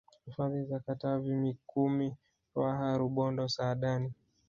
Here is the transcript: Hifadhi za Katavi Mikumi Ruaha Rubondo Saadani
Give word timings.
Hifadhi 0.25 0.63
za 0.63 0.79
Katavi 0.79 1.31
Mikumi 1.33 2.15
Ruaha 2.55 2.97
Rubondo 2.97 3.47
Saadani 3.49 4.13